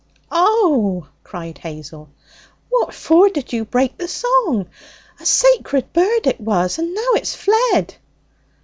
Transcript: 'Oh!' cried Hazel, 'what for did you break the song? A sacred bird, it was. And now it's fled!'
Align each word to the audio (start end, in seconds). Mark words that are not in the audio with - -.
'Oh!' 0.31 1.05
cried 1.23 1.59
Hazel, 1.59 2.09
'what 2.69 2.91
for 2.91 3.29
did 3.29 3.53
you 3.53 3.63
break 3.65 3.99
the 3.99 4.07
song? 4.07 4.67
A 5.19 5.25
sacred 5.27 5.93
bird, 5.93 6.25
it 6.25 6.41
was. 6.41 6.79
And 6.79 6.95
now 6.95 7.11
it's 7.13 7.35
fled!' 7.35 7.93